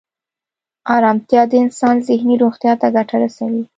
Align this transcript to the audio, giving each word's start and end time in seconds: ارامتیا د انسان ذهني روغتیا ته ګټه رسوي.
ارامتیا 0.95 1.41
د 1.51 1.53
انسان 1.63 1.95
ذهني 2.07 2.35
روغتیا 2.43 2.73
ته 2.81 2.87
ګټه 2.95 3.15
رسوي. 3.23 3.63